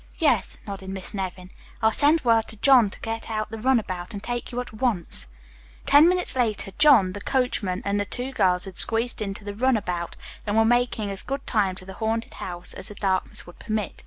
"Yes," 0.17 0.57
nodded 0.65 0.89
Miss 0.89 1.13
Nevin. 1.13 1.51
"I'll 1.83 1.91
send 1.91 2.23
word 2.25 2.47
to 2.47 2.55
John 2.55 2.89
to 2.89 2.99
get 3.01 3.29
out 3.29 3.51
the 3.51 3.59
run 3.59 3.77
about 3.79 4.13
and 4.13 4.23
take 4.23 4.51
you 4.51 4.59
at 4.59 4.73
once." 4.73 5.27
Ten 5.85 6.09
minutes 6.09 6.35
later 6.35 6.71
John, 6.79 7.13
the 7.13 7.21
coachman, 7.21 7.83
and 7.85 7.99
the 7.99 8.05
two 8.05 8.31
girls 8.31 8.65
had 8.65 8.77
squeezed 8.77 9.21
into 9.21 9.43
the 9.43 9.53
run 9.53 9.77
about 9.77 10.15
and 10.47 10.57
were 10.57 10.65
making 10.65 11.11
as 11.11 11.21
good 11.21 11.45
time 11.45 11.75
to 11.75 11.85
the 11.85 11.93
haunted 12.01 12.33
house 12.33 12.73
as 12.73 12.87
the 12.87 12.95
darkness 12.95 13.45
would 13.45 13.59
permit. 13.59 13.99